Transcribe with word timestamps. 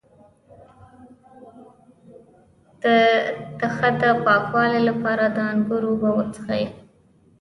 د 2.83 2.85
تخه 3.59 3.89
د 4.01 4.03
پاکوالي 4.23 4.81
لپاره 4.89 5.25
د 5.29 5.37
انګور 5.51 5.83
اوبه 5.89 6.09
وڅښئ 6.15 6.63